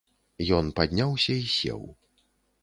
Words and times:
Ён 0.59 0.71
падняўся 0.79 1.37
і 1.43 1.45
сеў. 1.57 1.85